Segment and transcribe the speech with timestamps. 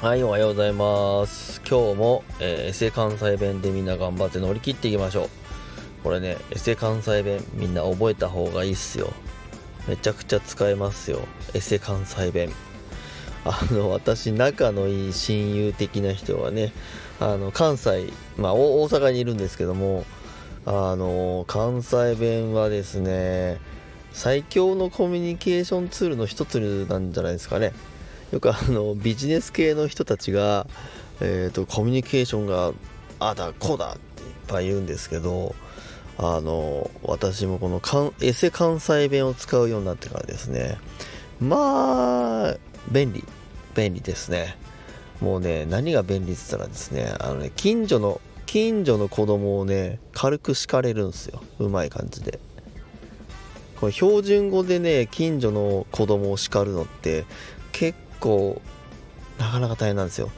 [0.00, 1.60] はい、おはようございます。
[1.68, 5.28] 今日も、えーエセ関西弁でみんな頑張って乗り切っていきましょう。
[6.04, 9.12] これね、エセ関西弁みんな覚えた方がいいっすよ。
[9.88, 11.22] めちゃくちゃ使えますよ。
[11.52, 12.50] エセ関西弁。
[13.44, 16.72] あの、私、仲のいい親友的な人はね、
[17.18, 20.04] あの、関西、まあ、大阪にいるんですけども、
[20.64, 23.58] あの、関西弁はですね、
[24.12, 27.72] 最強のコミュニケーションツールの一つなんじゃないですかね。
[28.32, 30.66] よくあのビジネス系の人たちが、
[31.20, 32.72] えー、とコミュニケーションが
[33.20, 35.54] あだこうだっていっぱい言うんですけど
[36.18, 37.80] あの私もこの
[38.20, 40.78] エセ関西弁を使うようになってからですね
[41.40, 42.56] まあ
[42.90, 43.24] 便利
[43.74, 44.56] 便利ですね。
[45.20, 51.40] もうね何が便利って言ったらですねあのね近所の近所の子供をね軽く叱れるんですよ。
[51.58, 52.40] うまい感じで。
[53.78, 57.24] これ標準語でね近所の子供を叱るのって
[57.70, 58.60] 結構
[59.38, 60.30] なかなか大変なんですよ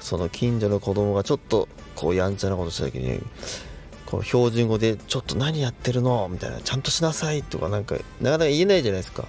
[0.00, 3.20] その近所の子供がちょっとこうやんちゃなことした時に
[4.04, 9.24] こう標準語で「ちょっと何やってるの?」みたいな「ちゃんとしなさい」とかなんかなかなか言えないじゃないですか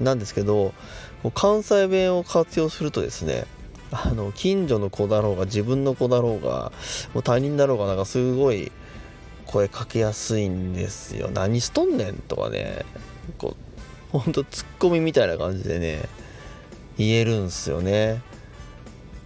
[0.00, 0.72] なんですけど
[1.34, 3.46] 関西弁を活用するとですね
[3.90, 6.72] あの近所の子だろうが自分の子だろうが
[7.12, 8.72] もう他人だろうがなんかすごい
[9.46, 12.84] 声かけやすいんですよ何しとんねんとかね
[13.36, 13.56] こ
[14.14, 16.08] うほんとツッコミみたいな感じでね
[16.98, 18.22] 言えるんすよね。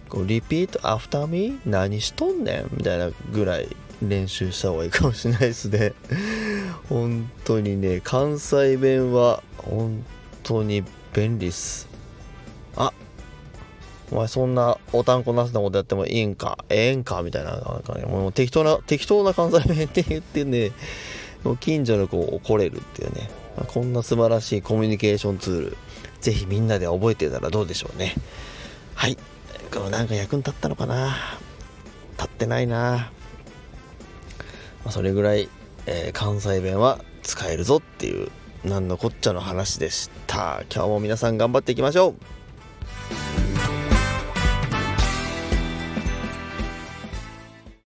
[0.09, 5.93] こう repeat after me 何しとんねんみたいなぐらい練習した方がいいかもしれないですね。
[6.87, 10.05] 本当にね関西弁は本
[10.43, 11.87] 当に便利っす。
[12.77, 12.93] あ
[14.11, 16.63] お前そんなおたんこなすなことやってもいいんか？
[16.69, 17.21] ええんか？
[17.23, 20.71] みたいななんかねもう適当な適当な関西弁って言ってね
[21.43, 23.29] もう近所の子を怒れるっていうね。
[23.67, 25.77] こんな素晴らしいコミュニケーションツール。
[26.21, 28.15] ぜひみんなで覚えてたらどうでしょうね。
[28.95, 29.17] はい。
[29.73, 31.15] このなんか役に立ったのかな。
[32.17, 33.11] 立ってないな、
[34.83, 35.49] まあ、それぐらい、
[35.85, 38.29] えー関西弁は使えるぞっていう
[38.63, 40.63] なんのこっちゃの話でした。
[40.73, 42.15] 今日も皆さん頑張っていきましょう。